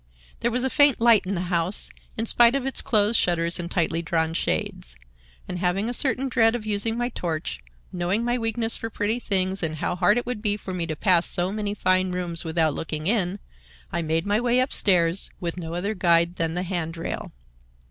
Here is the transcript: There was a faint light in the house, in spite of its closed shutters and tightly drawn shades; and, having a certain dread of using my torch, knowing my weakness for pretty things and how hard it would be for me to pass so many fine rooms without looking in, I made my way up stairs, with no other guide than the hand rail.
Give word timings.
There 0.39 0.49
was 0.49 0.63
a 0.63 0.69
faint 0.71 0.99
light 0.99 1.27
in 1.27 1.35
the 1.35 1.41
house, 1.51 1.91
in 2.17 2.25
spite 2.25 2.55
of 2.55 2.65
its 2.65 2.81
closed 2.81 3.19
shutters 3.19 3.59
and 3.59 3.69
tightly 3.69 4.01
drawn 4.01 4.33
shades; 4.33 4.95
and, 5.47 5.59
having 5.59 5.87
a 5.87 5.93
certain 5.93 6.27
dread 6.27 6.55
of 6.55 6.65
using 6.65 6.97
my 6.97 7.09
torch, 7.09 7.59
knowing 7.93 8.25
my 8.25 8.35
weakness 8.39 8.75
for 8.75 8.89
pretty 8.89 9.19
things 9.19 9.61
and 9.61 9.75
how 9.75 9.95
hard 9.95 10.17
it 10.17 10.25
would 10.25 10.41
be 10.41 10.57
for 10.57 10.73
me 10.73 10.87
to 10.87 10.95
pass 10.95 11.27
so 11.27 11.51
many 11.51 11.75
fine 11.75 12.11
rooms 12.11 12.43
without 12.43 12.73
looking 12.73 13.05
in, 13.05 13.37
I 13.91 14.01
made 14.01 14.25
my 14.25 14.39
way 14.41 14.59
up 14.59 14.73
stairs, 14.73 15.29
with 15.39 15.57
no 15.57 15.75
other 15.75 15.93
guide 15.93 16.37
than 16.37 16.55
the 16.55 16.63
hand 16.63 16.97
rail. 16.97 17.31